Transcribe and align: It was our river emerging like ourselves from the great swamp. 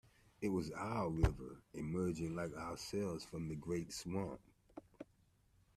It 0.41 0.49
was 0.49 0.71
our 0.71 1.11
river 1.11 1.61
emerging 1.75 2.35
like 2.35 2.55
ourselves 2.55 3.23
from 3.23 3.49
the 3.49 3.55
great 3.55 3.93
swamp. 3.93 4.39